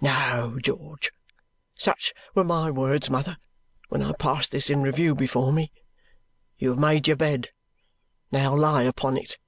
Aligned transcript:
'No, 0.00 0.58
George.' 0.60 1.12
Such 1.76 2.12
were 2.34 2.42
my 2.42 2.72
words, 2.72 3.08
mother, 3.08 3.36
when 3.88 4.02
I 4.02 4.10
passed 4.14 4.50
this 4.50 4.68
in 4.68 4.82
review 4.82 5.14
before 5.14 5.52
me: 5.52 5.70
'You 6.58 6.70
have 6.70 6.78
made 6.80 7.06
your 7.06 7.16
bed. 7.16 7.50
Now, 8.32 8.56
lie 8.56 8.82
upon 8.82 9.16
it.'" 9.16 9.38